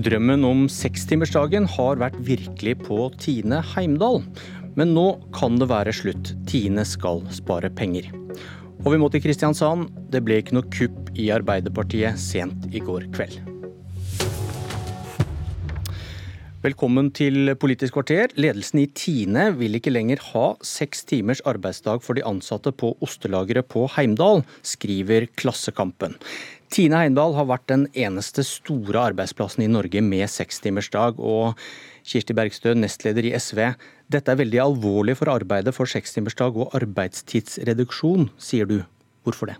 Drømmen 0.00 0.46
om 0.48 0.62
sekstimersdagen 0.72 1.66
har 1.68 1.98
vært 2.00 2.16
virkelig 2.24 2.76
på 2.86 3.10
Tine 3.20 3.58
Heimdal. 3.74 4.22
Men 4.78 4.94
nå 4.96 5.04
kan 5.36 5.58
det 5.60 5.68
være 5.68 5.92
slutt. 5.92 6.32
Tine 6.48 6.86
skal 6.88 7.20
spare 7.34 7.68
penger. 7.68 8.08
Og 8.80 8.94
vi 8.94 9.02
må 9.02 9.10
til 9.12 9.20
Kristiansand. 9.26 9.90
Det 10.08 10.24
ble 10.24 10.40
ikke 10.40 10.56
noe 10.56 10.72
kupp 10.72 11.12
i 11.20 11.28
Arbeiderpartiet 11.34 12.16
sent 12.22 12.70
i 12.72 12.80
går 12.80 13.10
kveld. 13.12 13.49
Velkommen 16.60 17.06
til 17.16 17.54
Politisk 17.56 17.94
kvarter. 17.96 18.34
Ledelsen 18.36 18.82
i 18.82 18.90
Tine 18.92 19.46
vil 19.56 19.78
ikke 19.78 19.94
lenger 19.94 20.20
ha 20.34 20.42
seks 20.60 21.06
timers 21.08 21.40
arbeidsdag 21.48 22.02
for 22.04 22.18
de 22.18 22.24
ansatte 22.28 22.68
på 22.76 22.90
ostelageret 23.00 23.64
på 23.72 23.86
Heimdal, 23.94 24.42
skriver 24.60 25.24
Klassekampen. 25.40 26.18
Tine 26.68 27.00
Heimdal 27.00 27.32
har 27.38 27.48
vært 27.48 27.64
den 27.72 27.86
eneste 27.96 28.44
store 28.44 29.06
arbeidsplassen 29.08 29.64
i 29.64 29.70
Norge 29.72 30.04
med 30.04 30.28
sekstimersdag. 30.28 31.16
Og 31.16 31.56
Kirsti 32.04 32.36
Bergstø, 32.36 32.76
nestleder 32.76 33.30
i 33.30 33.32
SV, 33.40 33.62
dette 34.12 34.28
er 34.28 34.42
veldig 34.44 34.60
alvorlig 34.68 35.16
for 35.16 35.32
arbeidet 35.32 35.72
for 35.72 35.88
sekstimersdag 35.88 36.60
og 36.60 36.76
arbeidstidsreduksjon, 36.76 38.28
sier 38.36 38.68
du. 38.68 38.82
Hvorfor 39.24 39.54
det? 39.54 39.56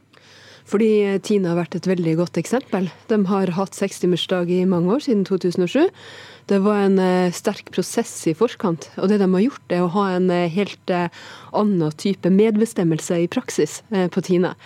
Fordi 0.69 1.19
Tine 1.27 1.53
har 1.53 1.61
vært 1.61 1.79
et 1.79 1.89
veldig 1.91 2.17
godt 2.21 2.41
eksempel. 2.41 2.91
De 3.11 3.21
har 3.31 3.55
hatt 3.57 3.79
sekstimersdag 3.79 4.53
i 4.55 4.65
mange 4.69 4.93
år, 4.95 5.05
siden 5.07 5.25
2007. 5.29 5.89
Det 6.51 6.59
var 6.65 6.83
en 6.83 6.99
uh, 6.99 7.33
sterk 7.35 7.71
prosess 7.75 8.13
i 8.31 8.35
forkant. 8.35 8.89
Og 8.99 9.11
det 9.11 9.21
de 9.23 9.29
har 9.31 9.45
gjort, 9.45 9.67
er 9.71 9.85
å 9.85 9.93
ha 9.95 10.09
en 10.17 10.31
uh, 10.33 10.49
helt 10.51 10.95
uh, 10.95 11.07
annen 11.57 11.95
type 12.01 12.33
medbestemmelse 12.35 13.23
i 13.23 13.31
praksis 13.31 13.81
på 13.91 14.25
Tine. 14.27 14.57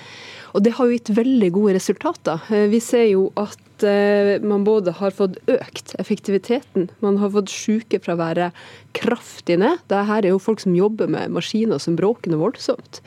Og 0.55 0.63
det 0.63 0.77
har 0.77 0.87
jo 0.87 0.95
gitt 0.95 1.11
veldig 1.17 1.51
gode 1.55 1.75
resultater. 1.77 2.43
Eh, 2.55 2.69
vi 2.71 2.81
ser 2.83 3.09
jo 3.11 3.27
at 3.41 3.87
eh, 3.87 4.39
man 4.43 4.67
både 4.67 4.95
har 5.01 5.15
fått 5.15 5.41
økt 5.51 5.97
effektiviteten, 5.99 6.89
man 7.03 7.19
har 7.19 7.33
fått 7.35 7.51
sykefraværet 7.51 8.55
kraftig 8.97 9.59
ned. 9.63 9.83
Dette 9.91 10.05
er 10.21 10.31
jo 10.31 10.43
folk 10.43 10.63
som 10.63 10.77
jobber 10.79 11.11
med 11.11 11.35
maskiner 11.35 11.83
som 11.83 11.99
bråker 11.99 12.31
noe 12.31 12.45
voldsomt. 12.47 13.03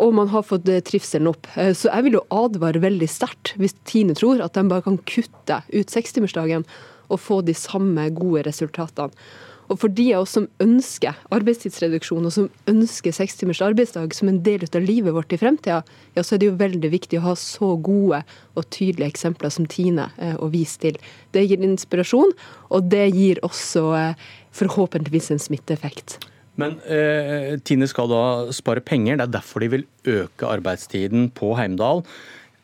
Og 0.00 0.14
man 0.16 0.30
har 0.32 0.46
fått 0.46 0.68
eh, 0.68 0.82
trivselen 0.84 1.30
opp. 1.30 1.46
Så 1.54 1.90
jeg 1.90 2.06
vil 2.06 2.18
jo 2.18 2.26
advare 2.34 2.82
veldig 2.82 3.08
sterkt 3.10 3.54
hvis 3.60 3.76
Tine 3.86 4.16
tror 4.18 4.42
at 4.44 4.56
de 4.56 4.66
bare 4.70 4.84
kan 4.86 5.00
kutte 5.08 5.62
ut 5.70 5.92
sekstimersdagen 5.92 6.66
og 7.12 7.20
få 7.20 7.40
de 7.46 7.54
samme 7.56 8.08
gode 8.16 8.46
resultatene. 8.48 9.12
Og 9.72 9.78
for 9.80 9.92
de 9.96 10.10
av 10.12 10.24
oss 10.24 10.34
som 10.36 10.46
ønsker 10.62 11.16
arbeidstidsreduksjon, 11.34 12.26
og 12.28 12.34
som 12.34 12.50
ønsker 12.70 13.14
seks 13.16 13.38
timers 13.40 13.62
arbeidsdag 13.64 14.12
som 14.16 14.28
en 14.30 14.42
del 14.44 14.66
av 14.66 14.84
livet 14.84 15.16
vårt 15.16 15.32
i 15.32 15.40
fremtida, 15.40 15.80
ja, 16.16 16.24
så 16.24 16.36
er 16.36 16.42
det 16.42 16.50
jo 16.50 16.58
veldig 16.60 16.90
viktig 16.92 17.20
å 17.20 17.26
ha 17.30 17.34
så 17.38 17.72
gode 17.80 18.20
og 18.54 18.68
tydelige 18.68 19.14
eksempler 19.14 19.54
som 19.54 19.68
Tine 19.70 20.10
eh, 20.18 20.36
å 20.36 20.50
vise 20.52 20.82
til. 20.84 21.00
Det 21.32 21.46
gir 21.46 21.64
inspirasjon, 21.64 22.36
og 22.68 22.92
det 22.92 23.08
gir 23.14 23.40
også 23.46 23.88
eh, 23.98 24.30
forhåpentligvis 24.54 25.32
en 25.32 25.42
smitteeffekt. 25.42 26.20
Men 26.60 26.78
eh, 26.86 27.56
Tine 27.66 27.88
skal 27.90 28.10
da 28.10 28.22
spare 28.54 28.84
penger, 28.84 29.18
det 29.18 29.26
er 29.26 29.36
derfor 29.40 29.64
de 29.64 29.72
vil 29.72 29.86
øke 30.06 30.46
arbeidstiden 30.46 31.28
på 31.34 31.54
Heimdal. 31.58 32.04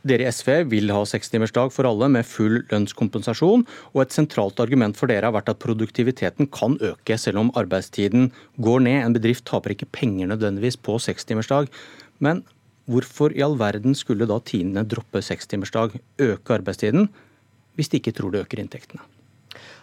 Dere 0.07 0.25
i 0.25 0.33
SV 0.33 0.63
vil 0.71 0.93
ha 0.95 1.03
sekstimersdag 1.05 1.75
for 1.75 1.85
alle 1.85 2.09
med 2.09 2.25
full 2.25 2.63
lønnskompensasjon, 2.71 3.67
og 3.93 4.01
et 4.01 4.15
sentralt 4.17 4.63
argument 4.63 4.97
for 4.97 5.11
dere 5.11 5.29
har 5.29 5.35
vært 5.37 5.51
at 5.53 5.61
produktiviteten 5.61 6.49
kan 6.55 6.79
øke 6.81 7.19
selv 7.21 7.43
om 7.43 7.53
arbeidstiden 7.59 8.31
går 8.65 8.81
ned. 8.87 9.03
En 9.03 9.19
bedrift 9.19 9.45
taper 9.51 9.75
ikke 9.75 9.91
penger 9.93 10.31
nødvendigvis 10.33 10.81
på 10.81 10.97
sekstimersdag. 11.05 11.69
Men 12.25 12.45
hvorfor 12.89 13.37
i 13.37 13.45
all 13.45 13.59
verden 13.61 13.93
skulle 13.99 14.29
da 14.31 14.41
Tine 14.41 14.87
droppe 14.89 15.21
sekstimersdag, 15.25 16.01
øke 16.31 16.57
arbeidstiden, 16.57 17.11
hvis 17.77 17.93
de 17.93 18.01
ikke 18.01 18.17
tror 18.17 18.33
det 18.33 18.47
øker 18.47 18.65
inntektene? 18.65 19.05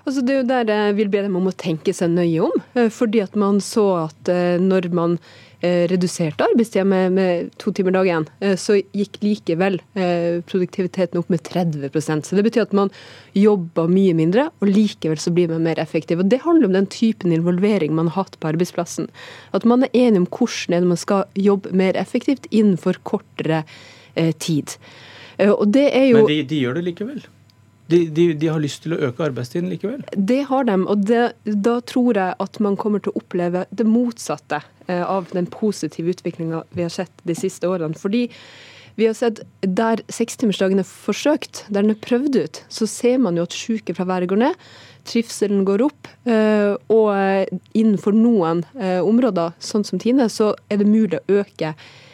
Altså, 0.08 0.24
det 0.24 0.34
er 0.34 0.40
jo 0.40 0.48
der 0.48 0.70
jeg 0.72 0.96
vil 1.02 1.10
be 1.12 1.26
dem 1.26 1.36
om 1.36 1.50
å 1.50 1.58
tenke 1.60 1.92
seg 1.96 2.14
nøye 2.14 2.46
om. 2.46 2.64
Eh, 2.80 2.88
fordi 2.94 3.20
at 3.26 3.36
man 3.40 3.60
så 3.64 3.90
at 4.06 4.32
eh, 4.32 4.56
når 4.64 4.90
man 4.96 5.20
Eh, 5.58 5.88
reduserte 5.90 6.46
arbeidstida 6.46 6.84
med, 6.86 7.16
med, 7.16 7.48
to 7.58 7.72
timer 7.74 7.96
dagen, 7.96 8.28
så 8.62 8.76
gikk 8.94 9.16
likevel 9.24 9.80
produktiviteten 10.46 11.18
opp 11.18 11.32
med 11.34 11.42
30% 11.42 12.28
Så 12.30 12.38
Det 12.38 12.44
betyr 12.46 12.68
at 12.68 12.76
man 12.78 12.92
jobber 13.34 13.90
mye 13.90 14.14
mindre, 14.14 14.52
og 14.62 14.70
likevel 14.70 15.18
så 15.18 15.34
blir 15.34 15.50
man 15.50 15.66
mer 15.66 15.82
effektiv. 15.82 16.22
Og 16.22 16.30
Det 16.30 16.44
handler 16.44 16.70
om 16.70 16.76
den 16.78 16.86
typen 16.94 17.34
involvering 17.34 17.96
man 17.98 18.12
har 18.14 18.28
hatt 18.28 18.38
på 18.38 18.52
arbeidsplassen. 18.52 19.10
At 19.50 19.66
man 19.66 19.88
er 19.88 19.98
enig 19.98 20.22
om 20.22 20.30
hvordan 20.30 20.92
man 20.92 21.02
skal 21.02 21.26
jobbe 21.34 21.74
mer 21.74 21.98
effektivt 21.98 22.46
innenfor 22.52 23.02
kortere 23.02 23.64
tid. 24.38 24.78
Og 25.42 25.66
det 25.74 25.90
er 25.90 26.06
jo... 26.12 26.22
Men 26.22 26.30
de, 26.36 26.44
de 26.54 26.62
gjør 26.68 26.78
det 26.78 26.86
likevel? 26.92 27.26
De, 27.88 28.10
de, 28.12 28.34
de, 28.34 28.48
har 28.52 28.60
lyst 28.60 28.84
til 28.84 28.96
å 28.96 29.02
øke 29.08 29.24
arbeidstiden 29.30 29.70
likevel? 29.72 30.02
Det 30.12 30.42
har 30.50 30.68
de, 30.68 30.78
og 30.84 31.04
det, 31.08 31.24
da 31.46 31.78
tror 31.88 32.20
jeg 32.20 32.36
at 32.44 32.60
man 32.64 32.76
kommer 32.80 33.04
til 33.04 33.14
å 33.14 33.22
oppleve 33.22 33.64
det 33.72 33.86
motsatte 33.88 34.60
eh, 34.88 35.04
av 35.04 35.30
den 35.32 35.48
positive 35.52 36.12
utviklinga 36.12 36.66
vi 36.76 36.84
har 36.84 36.92
sett 36.94 37.24
de 37.28 37.36
siste 37.38 37.70
årene. 37.70 37.96
Fordi 37.98 38.26
vi 38.98 39.08
har 39.08 39.16
sett 39.16 39.44
der 39.62 40.02
sekstimersdagen 40.12 40.82
er 40.82 40.90
forsøkt, 40.90 41.64
der 41.70 41.86
den 41.86 41.94
er 41.94 42.02
prøvd 42.04 42.40
ut, 42.42 42.62
så 42.68 42.90
ser 42.90 43.22
man 43.24 43.38
jo 43.38 43.46
at 43.48 43.56
sykefraværet 43.56 44.32
går 44.34 44.42
ned. 44.42 44.68
Trivselen 45.08 45.64
går 45.68 45.86
opp, 45.86 46.10
eh, 46.28 46.74
og 46.92 47.56
innenfor 47.78 48.18
noen 48.18 48.66
eh, 48.76 49.00
områder, 49.00 49.56
sånn 49.64 49.88
som 49.88 50.02
Tine, 50.02 50.28
så 50.34 50.52
er 50.68 50.82
det 50.82 50.90
mulig 50.92 51.22
å 51.22 51.40
øke 51.40 51.72
Eh, 51.78 52.07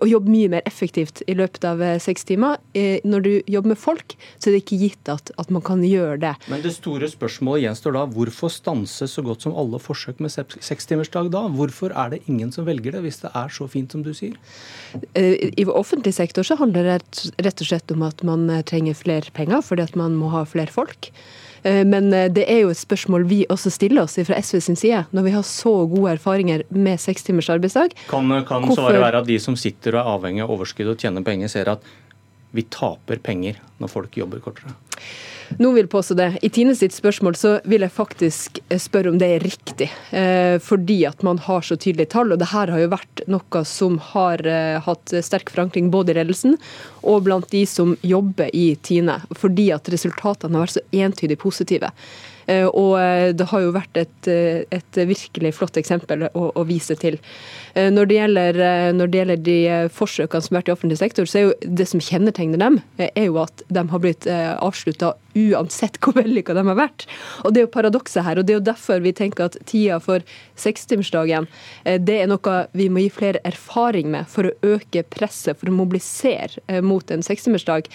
og 0.00 0.08
jobbe 0.10 0.32
mye 0.32 0.50
mer 0.52 0.64
effektivt 0.68 1.22
i 1.28 1.34
løpet 1.38 1.64
av 1.68 1.82
eh, 1.84 1.96
seks 2.02 2.26
timer. 2.28 2.58
Eh, 2.78 3.04
når 3.04 3.24
du 3.24 3.30
jobber 3.50 3.74
med 3.74 3.80
folk, 3.80 4.14
så 4.38 4.48
er 4.48 4.56
det 4.56 4.62
ikke 4.64 4.80
gitt 4.82 5.10
at, 5.12 5.32
at, 5.36 5.52
man 5.54 5.64
kan 5.64 5.82
gjøre 5.84 6.18
det. 6.22 6.34
Men 6.52 6.62
det 6.64 6.74
store 6.76 7.08
spørsmålet 7.10 7.66
gjenstår 7.66 7.96
da, 7.96 8.04
hvorfor 8.14 8.52
stanse 8.52 9.08
så 9.10 9.24
godt 9.26 9.46
som 9.46 9.56
alle 9.58 9.80
forsøk 9.82 10.22
med 10.24 10.32
sekstimersdag 10.34 11.32
da? 11.34 11.46
Hvorfor 11.52 11.94
er 11.94 12.14
det 12.14 12.22
ingen 12.26 12.52
som 12.54 12.68
velger 12.68 12.96
det, 12.96 13.04
hvis 13.06 13.22
det 13.24 13.32
er 13.34 13.52
så 13.52 13.68
fint 13.70 13.94
som 13.94 14.04
du 14.06 14.12
sier? 14.16 14.36
I 15.18 15.66
offentlig 15.68 16.14
sektor 16.16 16.46
så 16.46 16.56
handler 16.60 16.86
det 16.86 17.26
rett 17.44 17.62
og 17.64 17.68
slett 17.68 17.92
om 17.94 18.06
at 18.06 18.24
man 18.26 18.48
trenger 18.68 18.96
flere 18.96 19.34
penger, 19.34 19.62
fordi 19.64 19.84
at 19.84 19.98
man 19.98 20.16
må 20.18 20.32
ha 20.32 20.44
flere 20.48 20.72
folk. 20.72 21.10
Eh, 21.62 21.84
men 21.86 22.10
eh, 22.14 22.28
det 22.32 22.46
er 22.50 22.62
jo 22.64 22.72
et 22.72 22.80
spørsmål 22.80 23.26
vi 23.30 23.42
også 23.50 23.72
stiller 23.74 24.04
oss 24.04 24.18
fra 24.28 24.40
SV 24.40 24.60
sin 24.64 24.78
side, 24.78 25.04
når 25.12 25.28
vi 25.28 25.36
har 25.36 25.46
så 25.46 25.74
gode 25.90 26.16
erfaringer 26.16 26.64
med 26.70 27.00
seks 27.02 27.26
timers 27.26 27.50
arbeidsdag. 27.52 27.96
Kan, 28.10 28.28
kan 28.48 28.66
Hvorfor... 28.66 28.88
svaret 28.88 29.04
være 29.04 29.24
at 29.24 29.30
de 29.30 29.38
som 29.42 29.56
sitter 29.58 29.96
og 29.96 30.02
er 30.02 30.12
avhengig 30.16 30.44
av 30.44 30.52
overskudd 30.54 30.94
og 30.94 31.00
tjener 31.00 31.26
penger, 31.26 31.50
ser 31.52 31.72
at 31.74 31.84
vi 32.56 32.64
taper 32.72 33.20
penger 33.22 33.58
når 33.78 33.92
folk 33.92 34.16
jobber 34.18 34.42
kortere? 34.44 34.74
Noen 35.56 35.78
vil 35.78 35.88
påstå 35.88 36.14
det. 36.14 36.28
I 36.44 36.50
Tine 36.52 36.74
sitt 36.76 36.92
spørsmål 36.92 37.36
så 37.38 37.54
vil 37.64 37.84
jeg 37.84 37.94
faktisk 37.94 38.58
eh, 38.68 38.80
spørre 38.80 39.12
om 39.12 39.18
det 39.20 39.30
er 39.32 39.44
riktig. 39.46 39.88
Eh, 40.12 40.58
fordi 40.60 40.98
at 41.08 41.24
man 41.24 41.40
har 41.46 41.64
så 41.64 41.78
tydelige 41.80 42.12
tall. 42.12 42.34
Og 42.34 42.40
det 42.40 42.50
her 42.52 42.68
har 42.74 42.82
jo 42.82 42.90
vært 42.92 43.22
noe 43.32 43.62
som 43.68 43.96
har 44.10 44.44
eh, 44.44 44.76
hatt 44.84 45.14
sterk 45.24 45.52
forankring 45.54 45.88
både 45.94 46.12
i 46.12 46.18
ledelsen 46.20 46.58
og 47.00 47.24
blant 47.28 47.48
de 47.54 47.64
som 47.68 47.96
jobber 48.04 48.52
i 48.52 48.74
Tine. 48.84 49.22
Fordi 49.32 49.70
at 49.74 49.88
resultatene 49.92 50.58
har 50.58 50.68
vært 50.68 50.76
så 50.76 51.04
entydig 51.06 51.40
positive. 51.40 51.92
Eh, 52.48 52.64
og 52.66 52.96
eh, 52.96 53.30
det 53.36 53.46
har 53.50 53.62
jo 53.64 53.74
vært 53.76 54.00
et, 54.00 54.28
eh, 54.30 54.62
et 54.72 55.00
virkelig 55.10 55.52
flott 55.58 55.76
eksempel 55.80 56.26
å, 56.30 56.48
å, 56.48 56.64
vise 56.68 56.96
til. 57.00 57.18
Når 57.78 58.08
det, 58.10 58.14
gjelder, 58.16 58.56
når 58.96 59.10
det 59.10 59.18
gjelder 59.20 59.42
de 59.46 59.58
forsøkene 59.94 60.42
som 60.42 60.56
har 60.56 60.62
vært 60.62 60.70
i 60.70 60.72
offentlig 60.74 60.96
sektor, 60.98 61.28
så 61.30 61.38
er 61.38 61.44
jo 61.44 61.74
det 61.78 61.86
som 61.86 62.02
kjennetegner 62.02 62.58
dem, 62.58 62.80
er 62.98 63.28
jo 63.28 63.36
at 63.38 63.62
de 63.70 63.84
har 63.92 64.02
blitt 64.02 64.26
avslutta 64.26 65.12
uansett 65.38 65.98
hvor 66.02 66.16
vellykka 66.18 66.56
de 66.56 66.64
har 66.70 66.78
vært. 66.78 67.06
Og 67.44 67.54
Det 67.54 67.62
er 67.62 67.68
jo 67.68 67.74
paradokset 67.76 68.26
her, 68.26 68.38
og 68.38 68.46
det 68.46 68.54
er 68.54 68.60
jo 68.60 68.68
derfor 68.70 69.04
vi 69.04 69.14
tenker 69.16 69.48
at 69.48 69.58
tida 69.68 70.00
for 70.02 70.24
sekstimersdagen 70.58 71.46
det 71.84 72.16
er 72.22 72.28
noe 72.30 72.54
vi 72.76 72.88
må 72.92 73.02
gi 73.04 73.10
flere 73.12 73.42
erfaring 73.46 74.10
med 74.12 74.28
for 74.30 74.48
å 74.48 74.54
øke 74.74 75.04
presset, 75.08 75.58
for 75.58 75.70
å 75.70 75.76
mobilisere 75.76 76.82
mot 76.84 77.10
en 77.10 77.24
sekstimersdag. 77.24 77.88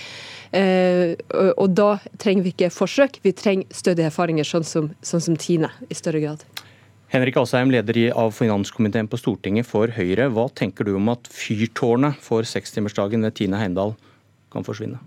Eh, 0.54 1.16
og 1.58 1.74
da 1.78 1.96
trenger 2.22 2.46
vi 2.46 2.54
ikke 2.54 2.74
forsøk, 2.74 3.20
vi 3.26 3.34
trenger 3.38 3.74
stødige 3.74 4.12
erfaringer, 4.12 4.48
sånn 4.48 4.68
som, 4.68 4.92
sånn 5.06 5.24
som 5.28 5.40
Tine, 5.40 5.72
i 5.90 5.98
større 5.98 6.22
grad. 6.24 6.46
Henrik 7.14 7.38
Asheim, 7.38 7.70
leder 7.74 8.08
av 8.18 8.34
finanskomiteen 8.34 9.10
på 9.10 9.20
Stortinget 9.22 9.70
for 9.70 9.92
Høyre. 9.94 10.32
Hva 10.34 10.48
tenker 10.50 10.88
du 10.88 10.96
om 10.98 11.12
at 11.14 11.30
fyrtårnet 11.30 12.18
for 12.22 12.46
sekstimersdagen 12.50 13.26
ved 13.26 13.38
Tine 13.38 13.62
Heimdal 13.62 13.94
kan 14.54 14.66
forsvinne? 14.66 15.02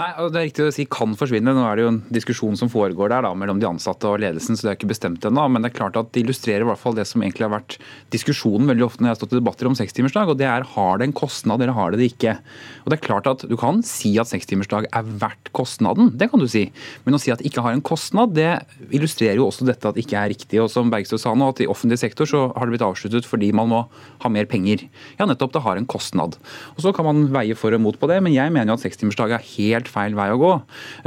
Nei, 0.00 0.08
Det 0.32 0.38
er 0.40 0.46
riktig 0.48 0.66
å 0.66 0.72
si 0.74 0.86
kan 0.90 1.14
forsvinne. 1.18 1.52
Nå 1.54 1.64
er 1.68 1.76
det 1.76 1.84
jo 1.84 1.92
en 1.92 2.00
diskusjon 2.12 2.56
som 2.58 2.70
foregår 2.72 3.12
der 3.12 3.26
da, 3.26 3.32
mellom 3.36 3.60
de 3.60 3.68
ansatte 3.68 4.08
og 4.08 4.20
ledelsen, 4.22 4.56
så 4.56 4.66
det 4.66 4.70
er 4.72 4.78
ikke 4.78 4.92
bestemt 4.92 5.26
ennå. 5.28 5.44
Men 5.52 5.64
det 5.64 5.72
er 5.72 5.78
klart 5.78 5.98
at 6.00 6.12
det 6.12 6.24
illustrerer 6.24 6.64
i 6.64 6.68
hvert 6.70 6.80
fall 6.80 6.96
det 6.96 7.06
som 7.08 7.22
egentlig 7.22 7.46
har 7.46 7.54
vært 7.54 7.78
diskusjonen 8.14 8.70
veldig 8.70 8.86
ofte 8.86 9.02
når 9.02 9.10
jeg 9.10 9.16
har 9.16 9.20
stått 9.20 9.34
i 9.36 9.40
debatter 9.40 9.70
om 9.70 9.76
sekstimersdag, 9.78 10.32
og 10.32 10.40
det 10.40 10.48
er 10.48 10.66
har 10.74 10.98
det 10.98 11.08
en 11.08 11.16
kostnad 11.16 11.62
eller 11.62 11.76
har 11.76 11.92
det 11.92 12.02
det 12.02 12.10
ikke. 12.12 12.36
Og 12.84 12.92
det 12.92 12.98
er 12.98 13.06
klart 13.06 13.28
at 13.30 13.44
Du 13.52 13.56
kan 13.60 13.82
si 13.84 14.14
at 14.20 14.30
sekstimersdag 14.30 14.86
er 14.88 15.08
verdt 15.20 15.52
kostnaden, 15.52 16.12
det 16.16 16.30
kan 16.32 16.40
du 16.40 16.48
si. 16.48 16.64
Men 17.04 17.18
å 17.18 17.20
si 17.20 17.32
at 17.34 17.42
det 17.42 17.50
ikke 17.50 17.64
har 17.64 17.76
en 17.76 17.84
kostnad, 17.84 18.32
det 18.36 18.62
illustrerer 18.90 19.40
jo 19.40 19.48
også 19.50 19.66
dette 19.68 19.88
at 19.88 19.98
det 19.98 20.06
ikke 20.06 20.18
er 20.20 20.32
riktig. 20.32 20.60
Og 20.62 20.70
som 20.72 20.90
Bergstø 20.92 21.18
sa 21.20 21.34
nå, 21.36 21.50
at 21.52 21.60
i 21.60 21.68
offentlig 21.70 22.00
sektor 22.00 22.28
så 22.28 22.46
har 22.56 22.66
det 22.66 22.76
blitt 22.76 22.86
avsluttet 22.86 23.28
fordi 23.28 23.52
man 23.56 23.70
må 23.70 23.82
ha 24.24 24.32
mer 24.32 24.48
penger. 24.50 24.86
Ja, 25.18 25.26
nettopp, 25.28 25.52
det 25.52 25.64
har 25.66 25.76
en 25.78 25.88
kostnad. 25.88 26.38
Og 26.76 26.82
Så 26.82 26.94
kan 26.96 27.06
man 27.06 27.26
veie 27.34 27.54
for 27.58 27.74
og 27.74 27.80
mot 27.80 27.98
på 27.98 28.08
det, 28.10 28.22
men 28.22 28.34
jeg 28.34 28.52
mener 28.52 28.72
jo 28.72 28.78
at 28.80 28.84
sekstimersdag 28.84 29.36
er 29.36 29.44
helt 29.56 29.90
feil 29.90 30.16
vei 30.18 30.28
å 30.32 30.40
gå. 30.40 30.52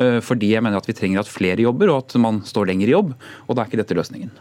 Eh, 0.02 0.20
fordi 0.26 0.54
jeg 0.54 0.66
mener 0.66 0.82
at 0.82 0.90
vi 0.90 0.98
trenger 0.98 1.24
at 1.24 1.32
flere 1.32 1.64
jobber, 1.64 1.92
og 1.94 2.04
at 2.06 2.18
man 2.22 2.42
står 2.48 2.72
lenger 2.72 2.92
i 2.92 2.96
jobb. 2.96 3.16
Og 3.48 3.56
da 3.56 3.64
er 3.64 3.72
ikke 3.72 3.82
dette 3.84 3.98
løsningen. 3.98 4.34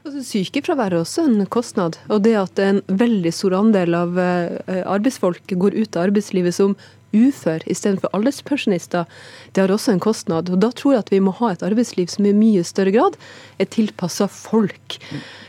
Altså, 0.00 0.22
Sykefravær 0.24 0.94
er 0.94 1.02
også 1.02 1.26
en 1.28 1.44
kostnad. 1.52 1.98
Og 2.08 2.22
det 2.24 2.32
at 2.40 2.62
en 2.64 2.80
veldig 2.88 3.32
stor 3.36 3.58
andel 3.58 3.96
av 3.98 4.16
eh, 4.20 4.80
arbeidsfolk 4.88 5.52
går 5.60 5.76
ut 5.76 5.98
av 5.98 6.08
arbeidslivet 6.08 6.56
som 6.56 6.76
ufør 7.16 7.64
istedenfor 7.70 8.12
alderspensjonister, 8.16 9.08
det 9.52 9.64
har 9.64 9.72
også 9.74 9.94
en 9.94 10.02
kostnad. 10.02 10.50
Og 10.50 10.60
Da 10.60 10.70
tror 10.70 10.94
jeg 10.94 11.04
at 11.04 11.12
vi 11.12 11.20
må 11.20 11.34
ha 11.40 11.52
et 11.52 11.62
arbeidsliv 11.66 12.08
som 12.08 12.26
i 12.26 12.36
mye 12.36 12.64
større 12.64 12.94
grad 12.94 13.18
er 13.58 13.70
tilpassa 13.70 14.28
folk. 14.30 14.98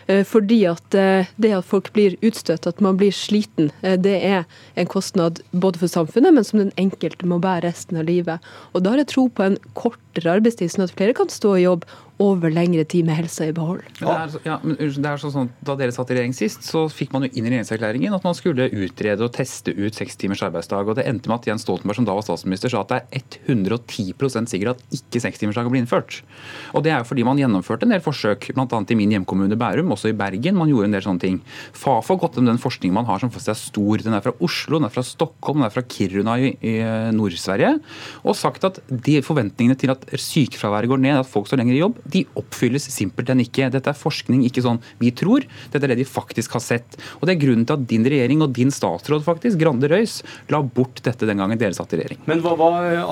Eh, 0.08 0.24
fordi 0.26 0.66
at 0.66 0.96
eh, 0.98 1.30
det 1.38 1.54
at 1.56 1.66
folk 1.66 1.92
blir 1.94 2.18
utstøtt, 2.22 2.68
at 2.68 2.82
man 2.82 2.98
blir 2.98 3.14
sliten, 3.14 3.72
det 3.82 4.18
er 4.26 4.46
en 4.76 4.90
kostnad 4.90 5.42
både 5.52 5.80
for 5.80 5.88
samfunnet, 5.88 6.34
men 6.34 6.44
som 6.44 6.60
den 6.60 6.74
enkelte 6.78 7.28
må 7.28 7.40
bære 7.42 7.70
resten 7.70 7.98
av 7.98 8.10
livet. 8.10 8.40
Og 8.74 8.84
Da 8.84 8.94
har 8.94 8.98
jeg 9.04 9.14
tro 9.14 9.28
på 9.30 9.44
en 9.44 9.58
kortere 9.74 10.38
arbeidstid, 10.38 10.74
sånn 10.74 10.88
at 10.88 10.96
flere 10.96 11.14
kan 11.14 11.30
stå 11.30 11.56
i 11.58 11.66
jobb 11.66 11.86
over 12.22 12.54
lengre 12.54 12.86
tid 12.86 13.08
med 13.08 13.18
helsa 13.18 13.48
i 13.50 13.54
behold. 13.56 13.84
Det 13.98 14.08
er, 14.08 14.36
ja, 14.46 14.58
det 14.62 15.10
er 15.10 15.22
sånn, 15.22 15.50
Da 15.66 15.76
dere 15.80 15.94
satt 15.96 16.12
i 16.12 16.18
regjering 16.18 16.36
sist, 16.38 16.64
så 16.68 16.86
fikk 16.92 17.14
man 17.16 17.26
jo 17.26 17.32
inn 17.34 17.48
i 17.48 17.54
regjeringserklæringen 17.54 18.16
at 18.16 18.26
man 18.28 18.38
skulle 18.38 18.70
utrede 18.70 19.26
og 19.26 19.34
teste 19.36 19.74
ut 19.74 19.98
seks 19.98 20.20
timers 20.22 20.44
arbeidsdag. 20.46 20.88
og 20.88 21.00
Det 21.00 21.08
endte 21.10 21.32
med 21.32 21.40
at 21.40 21.50
Jens 21.50 21.66
Stoltenberg 21.66 21.98
som 21.98 22.08
da 22.08 22.16
var 22.18 22.26
statsminister 22.26 22.72
sa 22.72 22.84
at 22.84 22.94
det 22.94 23.00
er 23.02 23.40
110% 23.56 24.52
sikkert 24.52 24.78
at 24.78 24.98
ikke 24.98 25.24
sekstimersdag 25.24 25.70
blir 25.72 25.84
innført. 25.84 26.22
Og 26.76 26.86
Det 26.86 26.94
er 26.94 27.02
jo 27.02 27.10
fordi 27.10 27.26
man 27.28 27.40
gjennomførte 27.40 27.88
en 27.88 27.96
del 27.96 28.04
forsøk, 28.04 28.52
bl.a. 28.56 28.82
i 28.82 29.00
min 29.00 29.16
hjemkommune 29.16 29.58
Bærum, 29.58 29.92
også 29.96 30.12
i 30.12 30.18
Bergen. 30.18 30.58
Man 30.60 30.70
gjorde 30.70 30.90
en 30.90 30.98
del 30.98 31.06
sånne 31.06 31.24
ting. 31.24 31.42
Fafo 31.74 32.16
har 32.16 32.22
gått 32.22 32.40
om 32.42 32.48
den 32.50 32.62
forskningen 32.62 32.96
man 32.96 33.10
har 33.10 33.22
som 33.22 33.32
faktisk 33.34 33.54
er 33.54 33.60
stor. 33.60 34.06
Den 34.06 34.18
er 34.18 34.26
fra 34.26 34.36
Oslo, 34.44 34.78
den 34.78 34.90
er 34.90 34.94
fra 34.94 35.06
Stockholm, 35.06 35.62
den 35.62 35.70
er 35.70 35.74
fra 35.74 35.86
Kiruna 35.86 36.38
i, 36.42 36.54
i 36.62 36.76
Nord-Sverige. 37.16 37.76
Og 38.26 38.38
sagt 38.38 38.66
at 38.68 38.82
de 38.90 39.20
forventningene 39.26 39.78
til 39.80 39.94
at 39.94 40.06
sykefraværet 40.12 40.92
går 40.92 41.02
ned, 41.02 41.22
at 41.22 41.30
folk 41.30 41.50
står 41.50 41.62
lenger 41.62 41.78
i 41.78 41.82
jobb, 41.84 42.00
de 42.14 42.24
oppfylles 42.40 42.88
simpelthen 42.94 43.42
ikke. 43.44 43.70
Dette 43.74 43.92
er 43.92 43.98
forskning, 43.98 44.44
ikke 44.48 44.64
sånn 44.66 44.82
vi 45.02 45.14
tror. 45.16 45.46
Dette 45.74 45.88
er 45.88 45.94
det 45.94 46.02
de 46.02 46.08
faktisk 46.08 46.58
har 46.58 46.64
sett. 46.66 46.98
Og 47.20 47.28
Det 47.28 47.36
er 47.36 47.44
grunnen 47.46 47.68
til 47.68 47.78
at 47.78 47.88
din 47.90 48.08
regjering 48.08 48.44
og 48.46 48.54
din 48.58 48.74
statsråd, 48.74 49.26
faktisk, 49.28 49.60
Grande 49.62 49.90
Røys, 49.92 50.22
la 50.52 50.62
bort 50.62 51.02
dette 51.06 51.28
den 51.30 51.42
gangen 51.42 51.60
dere 51.60 51.78
satt 51.78 51.94
i 51.96 52.02
regjering. 52.02 52.22
Men 52.30 52.44
hva, 52.44 52.56
hva, 52.60 52.72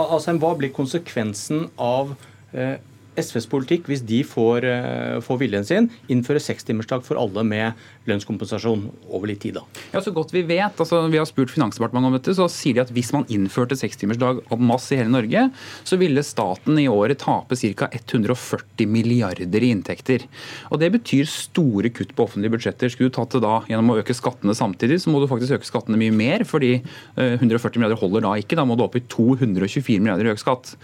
altså, 0.09 0.35
hva 0.39 0.53
blir 0.59 0.73
konsekvensen 0.75 1.67
av 1.79 2.15
eh, 2.53 2.77
SVs 3.19 3.47
politikk, 3.51 3.89
hvis 3.89 4.03
de 4.05 4.21
får, 4.27 4.65
eh, 4.65 5.19
får 5.23 5.39
viljen 5.41 5.65
sin, 5.65 5.89
innføre 6.09 6.41
sekstimersdag 6.41 7.03
for 7.05 7.19
alle 7.19 7.43
med 7.43 7.73
lønnskompensasjon 8.07 8.89
over 9.09 9.27
litt 9.27 9.41
tid? 9.41 9.59
da? 9.59 9.63
Ja, 9.93 9.99
Så 9.99 10.13
godt 10.13 10.31
vi 10.31 10.43
vet, 10.43 10.75
altså 10.77 11.09
vi 11.09 11.17
har 11.17 11.25
spurt 11.25 11.49
Finansdepartementet 11.49 12.05
om 12.05 12.13
dette, 12.13 12.35
så 12.35 12.49
sier 12.49 12.75
de 12.75 12.81
at 12.81 12.91
hvis 12.93 13.11
man 13.13 13.25
innførte 13.25 13.77
sekstimersdag 13.77 14.43
en 14.51 14.65
masse 14.65 14.91
i 14.93 14.97
hele 14.97 15.11
Norge, 15.11 15.51
så 15.83 15.97
ville 15.97 16.23
staten 16.23 16.77
i 16.79 16.87
året 16.87 17.19
tape 17.19 17.55
ca. 17.55 17.89
140 17.91 18.87
milliarder 18.87 19.63
i 19.63 19.71
inntekter. 19.73 20.25
Og 20.71 20.79
Det 20.79 20.91
betyr 20.93 21.27
store 21.27 21.89
kutt 21.89 22.15
på 22.15 22.23
offentlige 22.25 22.53
budsjetter. 22.55 22.89
Skulle 22.89 23.09
du 23.09 23.17
tatt 23.17 23.31
det 23.35 23.41
da 23.41 23.59
gjennom 23.67 23.91
å 23.91 23.99
øke 23.99 24.15
skattene 24.15 24.55
samtidig, 24.55 25.01
så 25.01 25.11
må 25.11 25.19
du 25.19 25.27
faktisk 25.27 25.57
øke 25.57 25.67
skattene 25.67 25.97
mye 25.99 26.13
mer, 26.13 26.45
fordi 26.47 26.81
140 27.17 27.75
eh, 27.75 27.79
milliarder 27.79 27.99
holder 27.99 28.21
da 28.21 28.33
ikke. 28.39 28.55
Da 28.55 28.65
må 28.65 28.77
du 28.77 28.83
opp 28.83 28.95
i 28.95 29.03
224 29.11 29.99
milliarder 29.99 30.29
i 30.29 30.33
økt 30.33 30.43
skatt. 30.43 30.75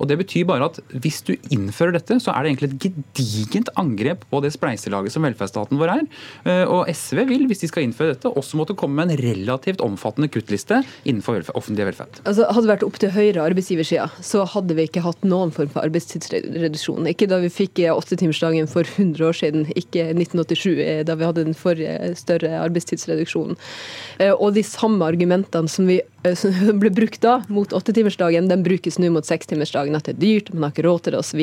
Og 0.00 0.08
Det 0.08 0.18
betyr 0.18 0.46
bare 0.46 0.64
at 0.70 0.80
hvis 0.90 1.22
du 1.26 1.34
innfører 1.50 1.83
gjennomfører 1.84 1.96
dette, 1.98 2.18
så 2.22 2.32
er 2.32 2.44
det 2.44 2.52
egentlig 2.52 2.70
et 2.70 3.18
gedigent 3.18 3.70
angrep 3.80 4.24
på 4.30 4.40
det 4.44 4.52
spleiselaget 4.54 5.12
som 5.12 5.24
velferdsstaten 5.24 5.78
vår 5.78 5.92
er. 5.94 6.04
Eh, 6.44 6.64
og 6.64 6.88
SV 6.88 7.24
vil, 7.28 7.46
hvis 7.48 7.62
de 7.64 7.70
skal 7.70 7.84
innføre 7.84 8.14
dette, 8.14 8.28
også 8.30 8.58
måtte 8.58 8.76
komme 8.78 8.96
med 8.98 9.12
en 9.12 9.20
relativt 9.20 9.82
omfattende 9.84 10.30
kuttliste 10.32 10.82
innenfor 11.04 11.38
velferd, 11.38 11.56
offentlig 11.56 11.88
velferd. 11.90 12.20
Altså, 12.24 12.48
hadde 12.48 12.66
det 12.66 12.72
vært 12.72 12.86
opp 12.86 12.98
til 13.00 13.14
Høyre 13.14 13.44
arbeidsgiversida, 13.44 14.08
så 14.24 14.44
hadde 14.54 14.76
vi 14.76 14.88
ikke 14.88 15.04
hatt 15.04 15.26
noen 15.26 15.52
form 15.54 15.70
for 15.72 15.84
arbeidstidsreduksjon. 15.84 17.10
Ikke 17.10 17.28
da 17.30 17.40
vi 17.42 17.52
fikk 17.52 17.84
eh, 17.84 17.94
åttetimersdagen 17.94 18.70
for 18.70 18.88
100 18.88 19.28
år 19.28 19.38
siden, 19.40 19.68
ikke 19.74 20.08
1987, 20.14 20.72
eh, 20.84 21.04
da 21.06 21.18
vi 21.18 21.28
hadde 21.28 21.46
den 21.46 21.58
forrige 21.58 22.14
større 22.18 22.56
arbeidstidsreduksjonen. 22.62 23.58
Og 24.38 24.54
de 24.54 24.62
samme 24.66 25.04
argumentene 25.06 25.70
som 25.70 25.88
vi 25.88 25.98
som 26.32 26.78
ble 26.82 26.90
brukt 26.94 27.20
da 27.24 27.38
mot 27.52 27.72
åttetimersdagen, 27.76 28.48
den 28.48 28.64
brukes 28.64 28.98
nå 29.00 29.10
mot 29.12 29.26
sekstimersdagen. 29.28 29.96
At 29.96 30.08
det 30.08 30.16
er 30.16 30.22
dyrt, 30.22 30.52
man 30.54 30.68
har 30.68 30.74
ikke 30.74 30.86
råd 30.86 31.04
til 31.04 31.16
det 31.16 31.20
osv. 31.20 31.42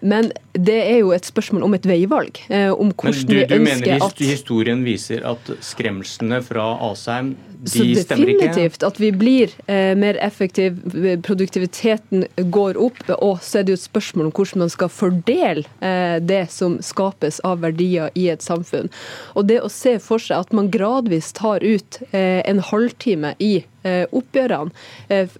men 0.00 0.30
det 0.54 0.78
er 0.82 0.98
jo 0.98 1.12
et 1.14 1.26
spørsmål 1.26 1.62
om 1.68 1.76
et 1.76 1.86
veivalg. 1.86 2.40
Eh, 2.50 2.72
om 2.72 2.90
hvordan 2.90 3.26
du, 3.28 3.34
vi 3.34 3.44
ønsker 3.44 3.52
at 3.52 3.58
Du 3.60 3.66
mener 3.66 4.04
at 4.06 4.24
historien 4.24 4.82
viser 4.84 5.22
at 5.28 5.52
skremslene 5.62 6.40
fra 6.42 6.72
Asheim 6.90 7.36
de 7.60 7.68
stemmer 7.68 7.92
ikke? 7.92 8.00
så 8.00 8.16
definitivt 8.16 8.84
at 8.88 8.98
vi 9.00 9.10
blir 9.12 9.52
eh, 9.68 9.92
mer 9.98 10.16
effektive, 10.24 11.16
produktiviteten 11.22 12.24
går 12.50 12.80
opp. 12.80 13.02
Og 13.20 13.42
så 13.44 13.60
er 13.60 13.68
det 13.68 13.76
jo 13.76 13.80
et 13.80 13.86
spørsmål 13.86 14.30
om 14.30 14.34
hvordan 14.34 14.64
man 14.64 14.72
skal 14.72 14.92
fordele 14.92 15.64
eh, 15.84 16.16
det 16.24 16.46
som 16.50 16.78
skapes 16.82 17.40
av 17.44 17.60
verdier 17.62 18.10
i 18.18 18.30
et 18.32 18.42
samfunn. 18.42 18.90
Og 19.36 19.46
det 19.46 19.60
å 19.62 19.70
se 19.70 19.98
for 20.02 20.22
seg 20.22 20.40
at 20.40 20.56
man 20.56 20.72
gradvis 20.72 21.34
tar 21.36 21.62
ut 21.62 22.00
eh, 22.10 22.40
en 22.48 22.64
halvtime 22.72 23.36
i 23.38 23.60
Eh, 23.80 24.02
oppgjørene 24.12 24.74
eh, 25.08 25.30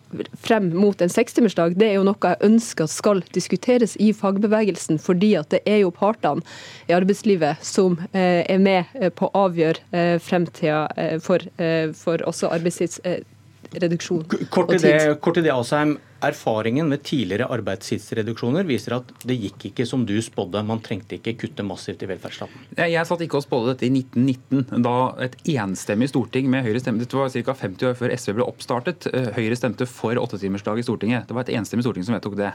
frem 0.41 0.71
mot 0.73 1.03
en 1.05 1.11
sekstimersdag, 1.13 1.75
det 1.77 1.91
er 1.91 1.99
jo 1.99 2.07
noe 2.09 2.17
jeg 2.25 2.41
ønsker 2.47 2.89
skal 2.89 3.21
diskuteres 3.37 3.99
fagbevegelsen, 4.17 5.01
fordi 5.03 5.35
at 5.41 5.51
det 5.55 5.63
er 5.69 5.83
jo 5.83 5.93
partene 5.95 6.45
i 6.89 6.95
arbeidslivet 6.97 7.65
som 7.65 7.99
eh, 8.13 8.43
er 8.45 8.63
med 8.63 8.97
på 9.17 9.31
å 9.31 9.47
avgjøre 9.47 10.19
fremtida 10.23 11.19
for, 11.25 11.45
for 11.97 12.23
også 12.29 12.51
arbeidstidsreduksjon. 13.71 14.51
Kort 14.51 14.71
til 14.71 14.83
det, 14.83 15.21
kort 15.21 15.35
til 15.39 15.45
det 15.45 15.53
Asheim. 15.55 15.99
Erfaringen 16.21 16.85
med 16.91 17.01
tidligere 17.01 17.47
arbeidstidsreduksjoner 17.49 18.67
viser 18.69 18.99
at 18.99 19.09
det 19.25 19.39
gikk 19.41 19.71
ikke 19.71 19.87
som 19.89 20.03
du 20.05 20.19
spådde. 20.21 20.61
Man 20.69 20.83
trengte 20.85 21.17
ikke 21.17 21.33
kutte 21.41 21.65
massivt 21.65 22.03
i 22.05 22.09
velferdsstaten. 22.11 22.67
Jeg 22.77 23.07
satt 23.09 23.23
ikke 23.25 23.39
og 23.39 23.45
spådde 23.47 23.73
dette 23.73 23.87
i 23.87 24.03
1919, 24.03 24.83
da 24.85 24.95
et 25.25 25.39
enstemmig 25.55 26.11
storting 26.13 26.51
med 26.53 26.67
Høyre 26.67 26.83
stemte 26.83 27.07
Dette 27.07 27.17
var 27.17 27.33
ca. 27.33 27.55
50 27.63 27.89
år 27.89 27.97
før 27.97 28.13
SV 28.13 28.35
ble 28.37 28.45
oppstartet. 28.45 29.09
Eh, 29.09 29.31
Høyre 29.39 29.57
stemte 29.57 29.89
for 29.89 30.21
åttetimersdag 30.21 30.83
i 30.83 30.85
Stortinget. 30.85 31.31
Det 31.31 31.37
var 31.39 31.49
et 31.49 31.55
enstemmig 31.57 31.87
storting 31.87 32.05
som 32.05 32.19
vedtok 32.19 32.37
det. 32.37 32.53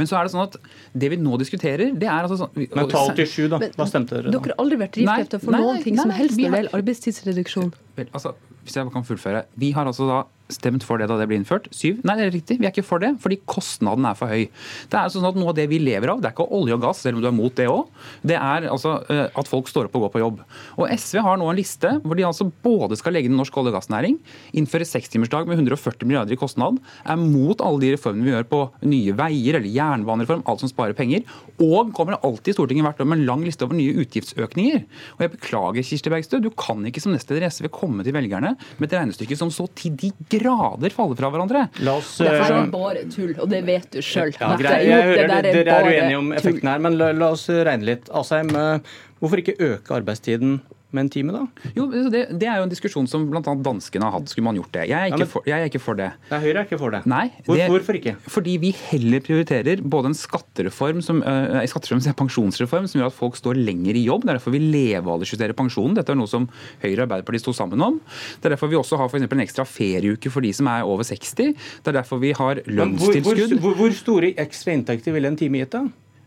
Men 0.00 0.10
så 0.10 0.18
er 0.18 0.26
det 0.26 0.34
sånn 0.34 0.48
at 0.48 0.58
det 0.90 1.12
vi 1.14 1.20
nå 1.22 1.38
diskuterer, 1.38 1.94
det 1.94 2.10
er 2.10 2.26
altså 2.26 2.40
sånn 2.42 2.64
Men 2.64 2.90
12 2.90 3.14
til 3.20 3.30
7, 3.30 3.38
da. 3.54 3.62
Hva 3.78 3.86
stemte 3.86 4.18
dere 4.18 4.32
da? 4.32 4.40
Dere 4.40 4.56
har 4.56 4.64
aldri 4.64 4.80
vært 4.82 4.98
drivkrefter 4.98 5.44
for 5.44 5.54
nei, 5.54 5.62
noen 5.62 5.86
ting 5.86 5.94
nei, 5.94 6.02
som 6.02 6.16
helst 6.18 6.34
når 6.34 6.42
det 6.42 6.50
gjelder 6.50 6.78
arbeidstidsreduksjon. 6.80 7.74
Vel, 7.94 8.10
altså, 8.10 8.34
hvis 8.64 8.74
jeg 8.80 8.90
kan 8.90 9.06
fullføre. 9.06 9.44
Vi 9.60 9.70
har 9.76 9.86
altså 9.86 10.08
da 10.08 10.24
stemt 10.54 10.84
for 10.86 11.00
det 11.00 11.08
da 11.10 11.18
det 11.20 11.28
ble 11.30 11.38
innført. 11.40 11.68
Syv? 11.74 12.00
Nei, 12.06 12.16
det 12.18 12.28
er 12.28 12.34
riktig. 12.34 12.58
Vi 12.60 12.68
er 12.68 12.74
ikke 12.74 12.86
for 12.86 13.02
det, 13.02 13.14
fordi 13.22 13.40
kostnaden 13.50 14.06
er 14.08 14.18
for 14.18 14.30
høy. 14.30 14.46
Det 14.88 14.96
er 14.96 15.02
altså 15.02 15.20
sånn 15.20 15.30
at 15.32 15.40
Noe 15.40 15.50
av 15.50 15.58
det 15.58 15.66
vi 15.70 15.80
lever 15.82 16.12
av, 16.12 16.20
det 16.22 16.28
er 16.30 16.34
ikke 16.36 16.46
olje 16.54 16.76
og 16.76 16.84
gass, 16.84 17.00
selv 17.04 17.18
om 17.18 17.24
du 17.24 17.28
er 17.28 17.34
mot 17.34 17.54
det 17.58 17.66
òg. 17.70 17.88
Det 18.22 18.36
er 18.38 18.68
altså 18.70 18.96
eh, 19.10 19.26
at 19.26 19.50
folk 19.50 19.68
står 19.70 19.88
opp 19.88 19.98
og 19.98 20.06
går 20.06 20.12
på 20.14 20.22
jobb. 20.22 20.42
Og 20.78 20.92
SV 20.94 21.20
har 21.26 21.40
nå 21.40 21.48
en 21.50 21.58
liste 21.58 21.90
hvor 22.04 22.18
de 22.18 22.26
altså 22.26 22.46
både 22.64 22.98
skal 23.00 23.16
legge 23.16 23.30
ned 23.30 23.40
norsk 23.40 23.58
olje- 23.60 23.72
og 23.72 23.78
gassnæring, 23.78 24.18
innføre 24.56 24.86
sekstimersdag 24.88 25.50
med 25.50 25.58
140 25.58 26.06
milliarder 26.08 26.36
i 26.36 26.40
kostnad, 26.40 26.78
er 27.02 27.20
mot 27.20 27.60
alle 27.64 27.82
de 27.82 27.92
reformene 27.96 28.28
vi 28.28 28.34
gjør 28.34 28.48
på 28.50 28.62
nye 28.90 29.16
veier 29.18 29.58
eller 29.58 29.74
jernbanereform, 29.74 30.44
alt 30.50 30.64
som 30.64 30.70
sparer 30.70 30.96
penger, 30.96 31.24
og 31.58 31.92
kommer 31.96 32.18
alltid 32.20 32.54
i 32.54 32.56
Stortinget 32.56 32.86
hvert 32.86 33.02
år 33.02 33.10
med 33.10 33.20
en 33.20 33.28
lang 33.28 33.44
liste 33.46 33.66
over 33.66 33.76
nye 33.78 33.94
utgiftsøkninger. 34.04 34.84
Og 35.16 35.24
jeg 35.24 35.34
beklager, 35.34 35.86
Kirsti 35.86 36.12
Bergstø, 36.12 36.40
du 36.42 36.50
kan 36.54 36.84
ikke 36.88 37.02
som 37.02 37.14
nestleder 37.14 37.46
i 37.46 37.50
SV 37.52 37.70
komme 37.74 38.06
til 38.06 38.16
velgerne 38.16 38.54
med 38.78 38.88
et 38.88 38.98
regnestykke 38.98 39.38
som 39.38 39.52
så 39.54 39.66
til 39.78 39.96
de 39.98 40.12
grader 40.44 40.94
faller 40.94 41.18
fra 41.20 41.32
hverandre. 41.32 41.64
La 41.86 41.96
oss, 42.00 42.14
det 42.20 42.28
er 42.30 42.44
eh, 42.44 42.68
bare 42.72 43.06
tull, 43.12 43.34
og 43.40 43.50
det 43.50 43.64
vet 43.66 43.88
du 43.94 44.00
sjøl. 44.04 44.34
Ja, 44.36 44.52
jeg 44.60 45.02
hører 45.08 45.34
dere 45.48 45.80
er 45.80 45.90
uenige 45.90 46.20
om 46.20 46.30
effekten 46.36 46.70
her, 46.70 46.84
men 46.84 47.00
la, 47.00 47.10
la 47.16 47.32
oss 47.34 47.48
regne 47.48 47.88
litt. 47.88 48.12
Asheim, 48.14 48.52
eh, 48.58 48.94
hvorfor 49.22 49.42
ikke 49.42 49.56
øke 49.72 49.98
arbeidstiden 49.98 50.58
med 50.94 51.06
en 51.06 51.10
time, 51.12 51.34
da? 51.34 51.70
Jo, 51.76 51.86
det, 51.92 52.24
det, 52.38 52.46
er 52.48 52.60
jo 52.60 52.66
en 52.68 52.72
diskusjon 52.72 53.08
som 53.10 53.26
bl.a. 53.30 53.42
danskene 53.42 54.06
har 54.06 54.16
hatt. 54.16 54.30
Skulle 54.30 54.46
man 54.46 54.58
gjort 54.58 54.72
det? 54.76 54.86
Jeg 54.90 54.96
er 54.96 55.10
ikke, 55.10 55.18
ja, 55.18 55.24
men, 55.24 55.32
for, 55.32 55.48
jeg 55.50 55.56
er 55.58 55.70
ikke 55.70 55.82
for, 55.82 55.98
det. 55.98 56.10
Nei, 56.30 56.40
Høyre 56.44 56.54
er 56.54 56.68
ikke 56.68 56.80
for 56.80 56.94
det. 56.94 57.00
Nei, 57.10 57.24
Hvor, 57.46 57.58
det, 57.58 57.68
hvorfor 57.72 57.98
ikke? 57.98 58.14
Fordi 58.36 58.56
vi 58.62 58.70
heller 58.78 59.24
prioriterer 59.24 59.82
både 59.94 60.12
en 60.12 60.18
skattereform 60.18 61.02
som, 61.04 61.22
uh, 61.24 61.58
skattereform, 61.70 62.02
en 62.04 62.18
pensjonsreform 62.22 62.88
som 62.90 63.00
gjør 63.00 63.10
at 63.10 63.18
folk 63.18 63.38
står 63.40 63.58
lenger 63.58 63.98
i 63.98 64.04
jobb. 64.06 64.24
Det 64.24 64.34
er 64.34 64.40
derfor 64.40 64.54
vi 64.54 64.62
levealdersjusterer 64.64 65.56
pensjonen. 65.58 65.98
Dette 65.98 66.14
er 66.14 66.20
noe 66.20 66.30
som 66.30 66.46
Høyre 66.84 67.02
og 67.02 67.06
Arbeiderpartiet 67.08 67.46
sto 67.46 67.56
sammen 67.56 67.82
om. 67.84 67.98
Det 68.38 68.50
er 68.50 68.56
derfor 68.56 68.72
vi 68.72 68.78
også 68.80 69.00
har 69.00 69.10
for 69.12 69.22
en 69.22 69.44
ekstra 69.44 69.66
ferieuke 69.68 70.32
for 70.32 70.44
de 70.44 70.54
som 70.56 70.70
er 70.70 70.86
over 70.86 71.06
60. 71.06 71.34
Det 71.34 71.92
er 71.92 71.98
derfor 72.00 72.22
vi 72.22 72.34
har 72.36 72.62
lønnstilskudd. 72.66 73.58
Hvor, 73.58 73.74
hvor, 73.74 73.76
hvor 73.82 73.98
store 73.98 74.34
ekstra 74.44 74.74
inntekter 74.76 75.14
ville 75.14 75.30
en 75.30 75.38
time 75.38 75.62
gitt, 75.62 75.74
da? 75.74 75.84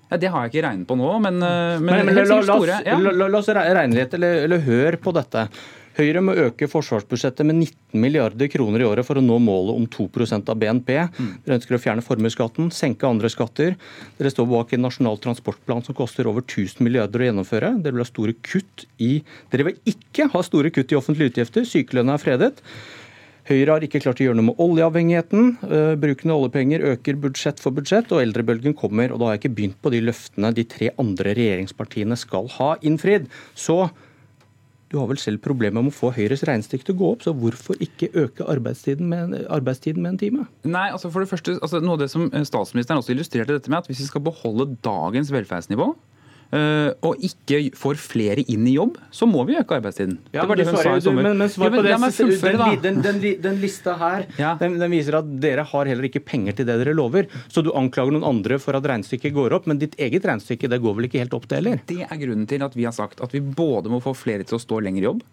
Ja, 0.07 0.17
Det 0.17 0.29
har 0.31 0.45
jeg 0.45 0.53
ikke 0.53 0.67
regnet 0.67 0.87
på 0.87 0.95
nå, 0.99 1.09
men, 1.23 1.41
eh, 1.43 1.79
men, 1.81 2.05
men, 2.05 2.13
men 2.13 2.21
la, 2.21 2.39
la, 2.41 2.59
la, 2.63 2.79
ja. 2.85 2.99
la, 2.99 3.27
oss 3.39 3.49
regne 3.51 3.97
litt, 3.97 4.15
eller, 4.15 4.45
eller 4.47 4.63
hør 4.63 4.99
på 5.03 5.13
dette. 5.15 5.47
Høyre 5.97 6.21
må 6.21 6.35
øke 6.37 6.67
forsvarsbudsjettet 6.69 7.47
med 7.47 7.57
19 7.57 8.01
milliarder 8.03 8.49
kroner 8.53 8.83
i 8.83 8.85
året 8.85 9.05
for 9.07 9.17
å 9.17 9.23
nå 9.23 9.39
målet 9.41 9.79
om 9.79 9.87
2% 9.89 10.51
av 10.53 10.59
BNP. 10.61 10.91
Mm. 11.17 11.31
Dere 11.41 11.57
ønsker 11.57 11.77
å 11.77 11.81
fjerne 11.81 12.05
formuesskatten, 12.05 12.69
senke 12.75 13.09
andre 13.09 13.31
skatter. 13.33 13.73
Dere 14.19 14.31
står 14.33 14.45
bak 14.51 14.75
en 14.77 14.85
nasjonal 14.85 15.17
transportplan 15.23 15.81
som 15.87 15.97
koster 15.97 16.29
over 16.29 16.45
1000 16.45 16.85
milliarder 16.85 17.23
å 17.23 17.29
gjennomføre. 17.31 17.73
Dere 17.81 17.97
vil 17.97 18.05
ha 18.05 18.09
store 18.11 18.37
kutt 18.45 18.85
i 19.01 19.15
Dere 19.49 19.71
vil 19.71 19.81
ikke 19.89 20.29
ha 20.35 20.45
store 20.45 20.69
kutt 20.75 20.93
i 20.93 20.99
offentlige 20.99 21.33
utgifter. 21.33 21.65
Sykelønna 21.65 22.19
er 22.19 22.21
fredet. 22.21 22.53
Høyre 23.47 23.77
har 23.77 23.83
ikke 23.85 24.01
klart 24.03 24.19
å 24.19 24.25
gjøre 24.25 24.35
noe 24.35 24.49
med 24.49 24.57
oljeavhengigheten. 24.59 25.45
Eh, 25.63 25.93
bruken 25.99 26.33
av 26.33 26.41
oljepenger 26.41 26.83
øker 26.89 27.19
budsjett 27.23 27.61
for 27.63 27.75
budsjett, 27.75 28.11
og 28.11 28.19
eldrebølgen 28.19 28.75
kommer. 28.75 29.13
Og 29.13 29.21
da 29.21 29.29
har 29.29 29.37
jeg 29.37 29.45
ikke 29.45 29.55
begynt 29.59 29.79
på 29.83 29.93
de 29.93 30.01
løftene 30.03 30.51
de 30.57 30.65
tre 30.67 30.91
andre 30.99 31.35
regjeringspartiene 31.37 32.17
skal 32.19 32.51
ha 32.57 32.73
innfridd. 32.83 33.29
Så 33.55 33.85
du 34.91 34.97
har 34.99 35.07
vel 35.07 35.19
selv 35.19 35.39
problemer 35.43 35.83
med 35.83 35.93
å 35.93 35.95
få 35.95 36.11
Høyres 36.15 36.43
regnestykke 36.47 36.89
til 36.89 36.95
å 36.95 36.99
gå 36.99 37.13
opp, 37.15 37.23
så 37.23 37.33
hvorfor 37.35 37.79
ikke 37.83 38.11
øke 38.19 38.47
arbeidstiden 38.47 39.07
med, 39.11 39.33
arbeidstiden 39.51 40.03
med 40.03 40.13
en 40.13 40.21
time? 40.21 40.45
Nei, 40.67 40.85
altså 40.95 41.11
for 41.11 41.23
det 41.23 41.31
første, 41.31 41.57
altså 41.59 41.81
Noe 41.83 41.97
av 41.97 42.03
det 42.03 42.11
som 42.11 42.29
statsministeren 42.31 43.01
også 43.01 43.15
illustrerte 43.15 43.55
dette 43.57 43.71
med, 43.71 43.83
at 43.83 43.91
hvis 43.91 44.05
vi 44.05 44.11
skal 44.11 44.23
beholde 44.27 44.69
dagens 44.87 45.31
velferdsnivå, 45.35 45.91
Eh, 45.91 46.16
og 46.47 47.23
ikke 47.27 47.59
får 47.75 47.99
flere 47.99 48.43
inn 48.47 48.67
i 48.69 48.77
jobb, 48.77 48.95
så 49.11 49.27
må 49.27 49.43
vi 49.47 49.57
øke 49.59 49.77
arbeidstiden. 49.77 50.17
Ja, 50.31 50.41
det 50.41 50.47
var 50.49 50.59
det 50.59 50.67
hun 50.69 50.77
sa 50.79 50.93
i 50.95 51.03
sommer. 51.03 51.27
Men, 51.27 51.41
men 51.41 51.51
svar 51.51 51.73
på 51.73 51.83
det, 51.83 51.97
den, 51.97 53.01
den, 53.01 53.01
den, 53.03 53.41
den, 53.43 53.59
lista 53.61 53.97
her 53.99 54.27
ja. 54.41 54.53
den, 54.61 54.79
viser 54.91 55.19
at 55.19 55.29
dere 55.43 55.65
har 55.67 55.89
heller 55.91 56.07
ikke 56.07 56.23
penger 56.23 56.57
til 56.57 56.69
det 56.69 56.77
dere 56.81 56.95
lover. 56.95 57.27
Så 57.51 57.63
du 57.65 57.73
anklager 57.75 58.15
noen 58.15 58.27
andre 58.27 58.59
for 58.63 58.77
at 58.77 58.87
regnestykket 58.87 59.35
går 59.35 59.57
opp, 59.57 59.67
men 59.67 59.81
ditt 59.81 59.97
eget 59.99 60.25
regnestykke 60.27 60.71
det 60.71 60.81
går 60.83 60.97
vel 60.99 61.09
ikke 61.09 61.23
helt 61.23 61.35
opp, 61.37 61.49
det 61.49 61.59
heller? 61.59 61.83
Det 61.89 62.03
er 62.07 62.21
grunnen 62.23 62.47
til 62.49 62.63
at 62.63 62.77
vi 62.77 62.87
har 62.87 62.95
sagt 62.95 63.23
at 63.23 63.35
vi 63.35 63.43
både 63.43 63.91
må 63.91 64.01
få 64.03 64.15
flere 64.17 64.47
til 64.47 64.59
å 64.59 64.63
stå 64.63 64.81
lenger 64.85 65.03
i 65.03 65.09
jobb, 65.09 65.23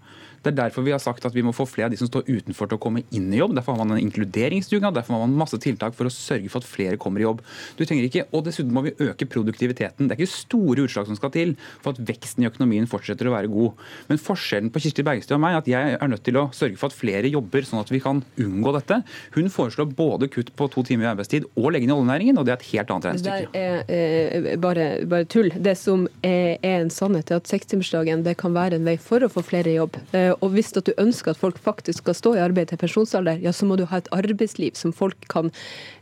det 0.45 0.53
er 0.53 0.59
derfor 0.59 0.85
vi 0.85 0.93
har 0.93 1.03
sagt 1.03 1.25
at 1.25 1.35
vi 1.35 1.43
må 1.45 1.55
få 1.57 1.67
flere 1.69 1.89
av 1.89 1.95
de 1.95 1.99
som 2.01 2.09
står 2.11 2.27
utenfor 2.29 2.69
til 2.69 2.79
å 2.79 2.83
komme 2.83 3.05
inn 3.17 3.31
i 3.33 3.41
jobb. 3.41 3.55
Derfor 3.57 3.75
har 3.75 3.83
man 3.83 3.97
en 3.97 4.05
inkluderingsdugnad, 4.05 4.95
derfor 4.97 5.17
har 5.17 5.25
man 5.25 5.39
masse 5.41 5.59
tiltak 5.63 5.97
for 5.97 6.09
å 6.09 6.13
sørge 6.13 6.51
for 6.53 6.61
at 6.61 6.69
flere 6.69 7.01
kommer 7.01 7.23
i 7.23 7.27
jobb. 7.27 7.41
Du 7.79 7.85
trenger 7.85 8.09
ikke, 8.09 8.27
og 8.31 8.45
Dessuten 8.45 8.75
må 8.75 8.85
vi 8.85 8.95
øke 9.01 9.29
produktiviteten. 9.31 10.09
Det 10.09 10.17
er 10.17 10.21
ikke 10.21 10.35
store 10.35 10.85
utslag 10.85 11.09
som 11.09 11.19
skal 11.19 11.33
til 11.35 11.55
for 11.81 11.95
at 11.95 12.03
veksten 12.11 12.45
i 12.45 12.49
økonomien 12.51 12.89
fortsetter 12.91 13.31
å 13.31 13.35
være 13.35 13.51
god. 13.53 13.81
Men 14.11 14.21
forskjellen 14.21 14.73
på 14.75 14.85
Kirsti 14.85 15.07
Bergstø 15.07 15.39
og 15.39 15.43
meg 15.45 15.57
er 15.57 15.63
at 15.63 15.71
jeg 15.71 15.97
er 15.97 16.13
nødt 16.13 16.25
til 16.27 16.39
å 16.41 16.47
sørge 16.57 16.79
for 16.81 16.93
at 16.93 16.99
flere 16.99 17.31
jobber, 17.33 17.65
sånn 17.65 17.81
at 17.81 17.93
vi 17.93 18.03
kan 18.05 18.21
unngå 18.41 18.75
dette. 18.77 19.01
Hun 19.39 19.51
foreslår 19.53 19.91
både 19.97 20.29
kutt 20.33 20.53
på 20.59 20.69
to 20.75 20.85
timer 20.87 21.09
i 21.09 21.13
arbeidstid 21.15 21.49
og 21.55 21.73
legge 21.75 21.89
ned 21.89 21.97
oljenæringen, 21.97 22.39
og 22.39 22.47
det 22.47 22.55
er 22.55 22.61
et 22.61 22.69
helt 22.75 22.93
annet 22.93 23.09
regnestykke. 23.11 23.51
Det 23.55 23.65
er 23.65 24.51
eh, 24.53 24.61
bare, 24.61 24.89
bare, 25.09 25.29
tull. 25.31 25.51
Det 25.55 25.77
som 25.81 26.07
er, 26.21 26.59
er 26.61 26.83
en 26.83 26.93
sannhet, 26.93 27.33
er 27.33 27.41
at 27.41 27.51
sekstimersdagen 27.51 28.27
kan 28.39 28.55
være 28.57 28.79
en 28.79 28.89
vei 28.89 28.97
for 29.01 29.25
å 29.25 29.31
få 29.33 29.45
flere 29.47 29.73
i 29.73 29.79
jobb. 29.79 29.99
Eh, 30.13 30.34
og 30.41 30.55
hvis 30.55 30.73
du 30.75 30.93
ønsker 30.99 31.33
at 31.33 31.41
folk 31.41 31.59
faktisk 31.59 32.03
skal 32.03 32.17
stå 32.19 32.35
i 32.37 32.43
arbeid 32.45 32.71
til 32.71 32.81
pensjonsalder, 32.81 33.41
ja, 33.43 33.53
så 33.53 33.69
må 33.69 33.79
du 33.79 33.85
ha 33.91 34.01
et 34.01 34.11
arbeidsliv 34.15 34.75
som 34.79 34.93
folk 34.93 35.29
kan, 35.33 35.51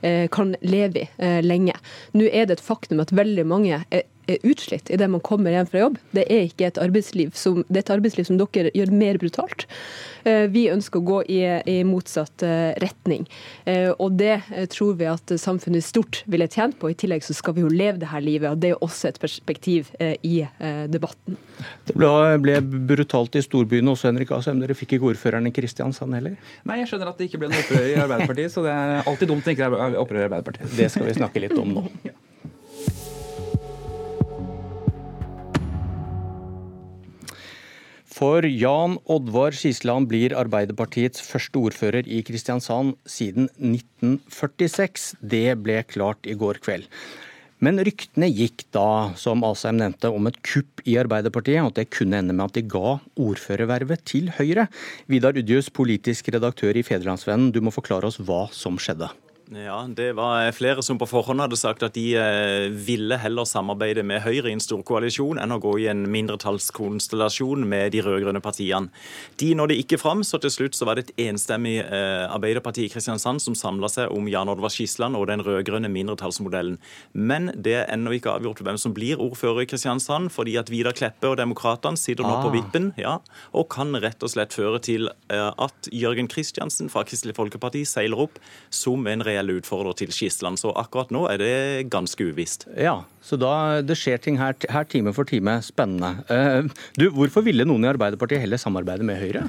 eh, 0.03 0.29
kan 0.33 0.57
leve 0.63 1.05
i 1.05 1.09
eh, 1.19 1.41
lenge. 1.45 1.75
Nå 2.17 2.29
er 2.31 2.47
det 2.47 2.59
et 2.59 2.65
faktum 2.65 3.03
at 3.03 3.15
veldig 3.15 3.47
mange 3.47 3.83
er 3.91 4.09
er 4.31 4.43
utslitt 4.47 4.91
idet 4.93 5.11
man 5.11 5.23
kommer 5.25 5.55
hjem 5.55 5.69
fra 5.69 5.85
jobb. 5.85 5.99
Det 6.15 6.25
er 6.31 6.47
ikke 6.47 6.69
et 6.69 6.81
arbeidsliv 6.83 7.33
som, 7.39 7.63
det 7.69 7.81
er 7.81 7.85
et 7.87 7.95
arbeidsliv 7.97 8.29
som 8.29 8.39
dere 8.41 8.73
gjør 8.77 8.93
mer 8.95 9.19
brutalt. 9.23 9.67
Eh, 10.25 10.47
vi 10.53 10.69
ønsker 10.71 11.01
å 11.01 11.07
gå 11.07 11.19
i, 11.35 11.41
i 11.69 11.79
motsatt 11.87 12.45
eh, 12.47 12.71
retning. 12.83 13.27
Eh, 13.65 13.91
og 13.93 14.19
det 14.21 14.39
tror 14.73 14.95
vi 15.01 15.09
at 15.11 15.35
samfunnet 15.41 15.85
stort 15.85 16.23
ville 16.31 16.49
tjent 16.51 16.79
på. 16.79 16.93
I 16.93 16.99
tillegg 16.99 17.27
så 17.27 17.37
skal 17.37 17.57
vi 17.57 17.65
jo 17.65 17.73
leve 17.73 17.99
det 18.03 18.11
her 18.13 18.23
livet, 18.25 18.51
og 18.53 18.63
det 18.63 18.73
er 18.73 18.85
også 18.85 19.11
et 19.11 19.21
perspektiv 19.23 19.91
i 19.99 20.43
debatten. 20.91 21.37
Det 21.87 21.95
ble, 21.97 22.11
ble 22.43 22.59
brutalt 22.63 23.37
i 23.39 23.43
storbyene 23.45 23.93
også, 23.93 24.11
Henrik 24.11 24.33
Asheim. 24.35 24.61
Dere 24.63 24.77
fikk 24.79 24.97
ikke 24.97 25.13
ordføreren 25.13 25.49
i 25.49 25.55
Kristiansand 25.55 26.15
heller? 26.17 26.37
Nei, 26.69 26.81
jeg 26.83 26.93
skjønner 26.93 27.13
at 27.13 27.21
det 27.21 27.31
ikke 27.31 27.43
ble 27.43 27.53
noe 27.53 27.63
opprør 27.63 27.89
i 27.89 27.97
Arbeiderpartiet, 28.03 28.55
så 28.55 28.67
det 28.67 28.75
er 28.75 29.09
alltid 29.11 29.33
dumt 29.33 29.49
å 29.49 29.57
ikke 29.57 29.73
opprør 30.03 30.23
i 30.23 30.29
Arbeiderpartiet. 30.29 30.77
Det 30.79 30.91
skal 30.93 31.09
vi 31.09 31.17
snakke 31.19 31.47
litt 31.47 31.59
om 31.59 31.81
nå. 31.81 31.89
For 38.13 38.45
Jan 38.45 38.99
Oddvar 39.09 39.55
Skisland 39.57 40.11
blir 40.11 40.35
Arbeiderpartiets 40.37 41.23
første 41.25 41.57
ordfører 41.57 42.05
i 42.05 42.19
Kristiansand 42.27 42.99
siden 43.09 43.49
1946. 43.57 45.15
Det 45.25 45.55
ble 45.65 45.79
klart 45.89 46.29
i 46.29 46.37
går 46.37 46.61
kveld. 46.61 46.85
Men 47.63 47.81
ryktene 47.81 48.29
gikk 48.29 48.67
da, 48.75 49.15
som 49.17 49.45
Asheim 49.47 49.79
nevnte, 49.81 50.11
om 50.13 50.29
et 50.29 50.37
kupp 50.45 50.83
i 50.85 50.99
Arbeiderpartiet, 51.01 51.63
og 51.63 51.71
at 51.71 51.81
det 51.81 51.93
kunne 51.95 52.21
ende 52.21 52.37
med 52.37 52.51
at 52.51 52.59
de 52.59 52.67
ga 52.69 52.99
ordførervervet 53.23 54.05
til 54.13 54.33
Høyre. 54.37 54.67
Vidar 55.09 55.39
Udjus, 55.39 55.71
politisk 55.73 56.29
redaktør 56.35 56.77
i 56.77 56.85
Federlandsvennen, 56.85 57.53
du 57.55 57.63
må 57.65 57.73
forklare 57.73 58.11
oss 58.11 58.21
hva 58.21 58.45
som 58.53 58.77
skjedde. 58.83 59.09
Ja, 59.51 59.87
Det 59.89 60.13
var 60.17 60.53
flere 60.53 60.83
som 60.83 60.99
på 60.99 61.07
forhånd 61.11 61.43
hadde 61.43 61.57
sagt 61.59 61.83
at 61.83 61.97
de 61.97 62.15
eh, 62.17 62.71
ville 62.71 63.17
heller 63.19 63.45
samarbeide 63.45 64.05
med 64.07 64.23
Høyre 64.23 64.49
i 64.49 64.55
en 64.55 64.63
stor 64.63 64.81
koalisjon 64.87 65.41
enn 65.43 65.53
å 65.53 65.59
gå 65.61 65.75
i 65.83 65.89
en 65.91 66.05
mindretallskonstellasjon 66.09 67.67
med 67.69 67.93
de 67.93 68.01
rød-grønne 68.07 68.41
partiene. 68.41 68.89
De 69.43 69.51
nådde 69.59 69.77
ikke 69.83 69.99
fram, 70.01 70.23
så 70.25 70.39
til 70.41 70.53
slutt 70.55 70.79
så 70.79 70.87
var 70.89 70.97
det 70.97 71.09
et 71.09 71.27
enstemmig 71.29 71.81
eh, 71.83 72.25
Arbeiderparti 72.33 72.87
i 72.87 72.93
Kristiansand 72.93 73.43
som 73.43 73.57
samla 73.59 73.91
seg 73.93 74.15
om 74.15 74.31
Jan 74.31 74.53
Oddvar 74.53 74.73
Skisland 74.73 75.19
og 75.19 75.27
den 75.29 75.45
rød-grønne 75.45 75.91
mindretallsmodellen. 75.93 76.79
Men 77.13 77.51
det 77.53 77.77
er 77.83 77.93
ennå 77.93 78.15
ikke 78.17 78.37
avgjort 78.39 78.63
hvem 78.65 78.81
som 78.81 78.97
blir 78.97 79.21
ordfører 79.21 79.67
i 79.67 79.69
Kristiansand, 79.69 80.31
fordi 80.33 80.57
at 80.61 80.73
Vidar 80.73 80.97
Kleppe 80.97 81.29
og 81.29 81.37
Demokratene 81.43 82.01
sitter 82.01 82.25
nå 82.25 82.39
ah. 82.39 82.47
på 82.47 82.55
vippen 82.55 82.93
ja, 83.01 83.19
og 83.53 83.69
kan 83.75 83.93
rett 84.01 84.23
og 84.23 84.33
slett 84.33 84.57
føre 84.57 84.81
til 84.87 85.11
eh, 85.11 85.51
at 85.51 85.93
Jørgen 85.93 86.31
Kristiansen 86.31 86.89
fra 86.93 87.05
Kristelig 87.09 87.37
Folkeparti 87.37 87.85
seiler 87.89 88.25
opp 88.29 88.41
som 88.73 89.05
en 89.11 89.21
reell 89.27 89.32
reell 89.33 89.57
utfordrer 89.57 89.97
til 89.99 90.13
Skisland. 90.15 90.61
Så 90.61 90.71
akkurat 90.77 91.11
nå 91.15 91.27
er 91.33 91.43
det 91.43 91.91
ganske 91.93 92.31
uvisst. 92.31 92.69
Ja, 92.79 93.01
så 93.23 93.39
da 93.39 93.83
det 93.87 93.95
skjer 94.01 94.19
ting 94.19 94.39
her, 94.41 94.57
her 94.73 94.87
time 94.91 95.13
for 95.15 95.29
time. 95.29 95.61
Spennende. 95.63 96.25
Uh, 96.27 96.67
du, 96.99 97.07
Hvorfor 97.15 97.45
ville 97.47 97.67
noen 97.69 97.87
i 97.87 97.93
Arbeiderpartiet 97.93 98.43
heller 98.43 98.59
samarbeide 98.59 99.07
med 99.07 99.21
Høyre? 99.21 99.47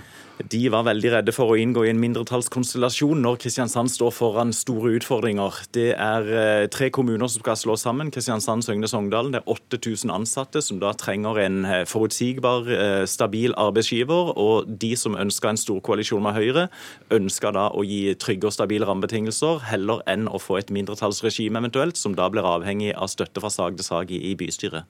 De 0.50 0.62
var 0.74 0.86
veldig 0.86 1.12
redde 1.14 1.34
for 1.34 1.54
å 1.54 1.58
inngå 1.62 1.84
i 1.86 1.92
en 1.92 2.00
mindretallskonstellasjon 2.02 3.22
når 3.22 3.38
Kristiansand 3.44 3.92
står 3.94 4.14
foran 4.14 4.54
store 4.54 4.96
utfordringer. 4.98 5.58
Det 5.74 5.90
er 5.94 6.30
uh, 6.30 6.66
tre 6.74 6.92
kommuner 6.94 7.30
som 7.30 7.42
skal 7.42 7.58
slå 7.58 7.78
sammen. 7.82 8.12
Kristiansand, 8.14 8.66
Søgne, 8.66 8.90
Sogndal. 8.90 9.32
Det 9.34 9.42
er 9.42 9.50
8000 9.56 10.14
ansatte 10.14 10.62
som 10.62 10.82
da 10.82 10.94
trenger 10.98 11.42
en 11.42 11.60
uh, 11.66 11.80
forutsigbar, 11.90 12.70
stabil 13.10 13.58
arbeidsgiver. 13.58 14.36
Og 14.38 14.70
de 14.70 14.94
som 15.00 15.18
ønsker 15.18 15.50
en 15.50 15.62
stor 15.62 15.82
koalisjon 15.86 16.22
med 16.24 16.38
Høyre, 16.38 16.68
ønsker 17.14 17.58
da 17.58 17.68
å 17.74 17.86
gi 17.88 18.14
trygge 18.22 18.50
og 18.50 18.54
stabile 18.54 18.90
rammebetingelser 18.90 19.66
heller 19.74 20.04
enn 20.10 20.30
å 20.30 20.42
få 20.42 20.60
et 20.62 20.72
mindretallsregime 20.74 21.62
eventuelt, 21.62 22.00
som 22.00 22.16
da 22.18 22.30
blir 22.32 22.48
avhengig 22.48 22.94
av 22.96 23.12
støtte 23.12 23.44
fra 23.44 23.52
sag 23.54 23.80
til 23.80 23.88
sag 23.88 24.14
i, 24.16 24.34
bystyret. 24.40 24.88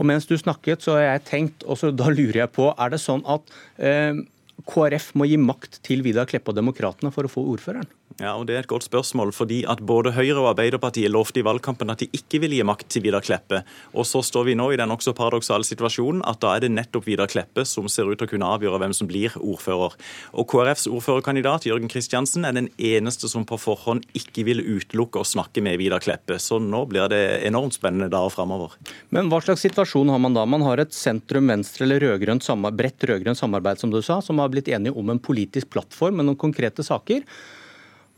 Og 0.00 0.08
mens 0.08 0.26
du 0.26 0.36
snakket, 0.38 0.82
så 0.84 0.96
har 0.96 1.04
jeg 1.04 1.26
tenkt, 1.28 1.66
og 1.68 1.82
da 1.98 2.08
lurer 2.10 2.44
jeg 2.44 2.54
på, 2.56 2.70
er 2.72 2.94
det 2.94 3.02
sånn 3.02 3.22
at 3.28 3.52
eh, 3.78 4.22
KrF 4.68 5.12
må 5.18 5.26
gi 5.28 5.38
makt 5.40 5.82
til 5.86 6.04
Vidar 6.06 6.28
Kleppe 6.30 6.52
og 6.52 6.58
Demokratene 6.58 7.12
for 7.14 7.28
å 7.28 7.32
få 7.32 7.44
ordføreren? 7.54 7.90
Ja, 8.20 8.34
og 8.36 8.46
Det 8.46 8.54
er 8.54 8.60
et 8.60 8.66
godt 8.66 8.84
spørsmål. 8.84 9.32
fordi 9.32 9.64
at 9.68 9.80
Både 9.80 10.12
Høyre 10.12 10.40
og 10.40 10.56
Arbeiderpartiet 10.56 11.10
lovte 11.10 11.40
i 11.40 11.44
valgkampen 11.44 11.90
at 11.90 11.98
de 11.98 12.08
ikke 12.12 12.40
ville 12.40 12.56
gi 12.56 12.62
makt 12.62 12.88
til 12.88 13.02
Vidar 13.02 13.20
Kleppe. 13.20 13.64
Og 13.94 14.04
Så 14.04 14.22
står 14.22 14.44
vi 14.44 14.54
nå 14.54 14.72
i 14.72 14.76
den 14.76 14.90
også 14.90 15.14
paradoksale 15.14 15.64
situasjonen 15.64 16.22
at 16.26 16.40
da 16.40 16.56
er 16.56 16.60
det 16.60 16.70
nettopp 16.70 17.06
Vidar 17.06 17.26
Kleppe 17.26 17.64
som 17.64 17.88
ser 17.88 18.04
ut 18.04 18.18
til 18.18 18.26
å 18.26 18.30
kunne 18.30 18.46
avgjøre 18.46 18.78
hvem 18.78 18.92
som 18.94 19.06
blir 19.06 19.30
ordfører. 19.38 19.92
Og 20.34 20.48
KrFs 20.48 20.86
ordførerkandidat 20.88 21.64
Jørgen 21.64 21.88
Kristiansen 21.88 22.44
er 22.44 22.52
den 22.52 22.68
eneste 22.78 23.28
som 23.28 23.44
på 23.44 23.58
forhånd 23.58 24.04
ikke 24.14 24.44
vil 24.44 24.60
utelukke 24.60 25.20
å 25.20 25.24
snakke 25.24 25.62
med 25.62 25.78
Vidar 25.78 26.00
Kleppe. 26.00 26.38
Så 26.38 26.60
nå 26.60 26.84
blir 26.88 27.08
det 27.08 27.42
enormt 27.46 27.74
spennende 27.74 28.10
dager 28.10 28.30
framover. 28.30 28.76
Men 29.10 29.30
hva 29.30 29.40
slags 29.40 29.62
situasjon 29.62 30.10
har 30.10 30.18
man 30.18 30.34
da? 30.34 30.44
Man 30.44 30.62
har 30.62 30.78
et 30.78 30.92
sentrum-venstre 30.92 31.86
eller 31.86 32.00
rødgrønt, 32.00 32.44
bredt 32.76 33.04
rød-grønt 33.08 33.38
samarbeid 33.38 33.78
som 33.78 33.90
du 33.90 34.00
sa, 34.02 34.20
som 34.20 34.38
har 34.38 34.48
blitt 34.52 34.68
enige 34.68 34.96
om 34.96 35.10
en 35.10 35.20
politisk 35.22 35.70
plattform 35.70 36.16
med 36.16 36.28
noen 36.28 36.40
konkrete 36.40 36.84
saker. 36.84 37.22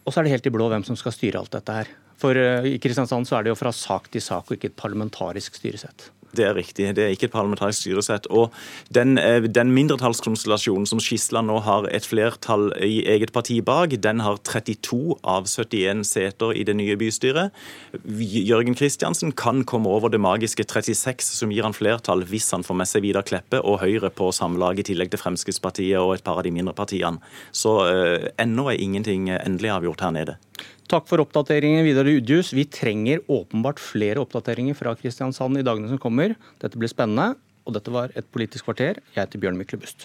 Og 0.04 0.12
så 0.12 0.20
er 0.20 0.26
det 0.26 0.34
helt 0.34 0.48
i 0.48 0.52
blå 0.52 0.68
hvem 0.72 0.84
som 0.86 0.98
skal 1.00 1.14
styre 1.16 1.40
alt 1.40 1.54
dette 1.54 1.78
her. 1.78 1.90
For 2.20 2.36
eh, 2.38 2.74
i 2.74 2.80
Kristiansand 2.82 3.28
så 3.28 3.38
er 3.38 3.46
det 3.46 3.54
jo 3.54 3.58
fra 3.58 3.72
sak 3.74 4.10
til 4.12 4.22
sak 4.24 4.48
og 4.48 4.58
ikke 4.58 4.72
et 4.72 4.78
parlamentarisk 4.78 5.56
styresett. 5.58 6.10
Det 6.34 6.44
er 6.46 6.56
riktig. 6.56 6.88
Det 6.96 7.04
er 7.04 7.14
ikke 7.14 7.28
et 7.28 7.34
parlamentarisk 7.34 7.84
styresett. 7.84 8.26
Og 8.30 8.52
den, 8.92 9.18
eh, 9.18 9.40
den 9.42 9.72
mindretallskonstellasjonen 9.74 10.86
som 10.86 11.00
Skisland 11.00 11.48
nå 11.48 11.60
har 11.62 11.88
et 11.90 12.06
flertall 12.06 12.72
i 12.82 13.04
eget 13.06 13.32
parti 13.32 13.60
bak, 13.64 13.94
den 14.00 14.20
har 14.20 14.38
32 14.38 15.18
av 15.22 15.46
71 15.46 16.04
seter 16.04 16.52
i 16.52 16.64
det 16.64 16.76
nye 16.76 16.96
bystyret. 16.96 17.52
Jørgen 18.04 18.74
Kristiansen 18.74 19.32
kan 19.32 19.64
komme 19.64 19.86
over 19.88 20.08
det 20.08 20.20
magiske 20.20 20.64
36, 20.64 21.22
som 21.38 21.50
gir 21.50 21.62
han 21.62 21.72
flertall 21.72 22.24
hvis 22.24 22.50
han 22.50 22.62
får 22.62 22.76
med 22.76 22.90
seg 22.90 23.02
Vidar 23.02 23.22
Kleppe 23.22 23.62
og 23.62 23.80
Høyre 23.80 24.10
på 24.10 24.32
samlaget, 24.32 24.84
i 24.84 24.92
tillegg 24.92 25.10
til 25.10 25.20
Fremskrittspartiet 25.22 26.00
og 26.00 26.14
et 26.14 26.24
par 26.24 26.38
av 26.38 26.44
de 26.44 26.50
mindre 26.50 26.74
partiene. 26.74 27.20
Så 27.52 27.78
uh, 27.86 28.28
ennå 28.38 28.68
er 28.70 28.80
ingenting 28.82 29.30
endelig 29.30 29.70
avgjort 29.70 30.00
her 30.00 30.10
nede. 30.10 30.36
Takk 30.84 31.06
for 31.08 31.22
oppdateringen, 31.22 31.80
Vidar 31.86 32.04
Udjus. 32.04 32.52
Vi 32.52 32.66
trenger 32.68 33.22
åpenbart 33.32 33.80
flere 33.80 34.20
oppdateringer 34.20 34.76
fra 34.76 34.92
Kristiansand 34.98 35.56
i 35.56 35.64
dagene 35.64 35.88
som 35.88 36.00
kommer. 36.00 36.36
Dette 36.60 36.76
blir 36.76 36.92
spennende. 36.92 37.38
Og 37.64 37.72
dette 37.72 37.88
var 37.88 38.12
Et 38.12 38.26
politisk 38.28 38.68
kvarter. 38.68 39.00
Jeg 39.14 39.22
heter 39.24 39.40
Bjørn 39.40 39.56
Myklebust. 39.56 40.04